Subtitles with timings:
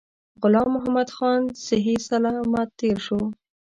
[0.41, 3.19] غلام محمدخان صحی سلامت تېر شو.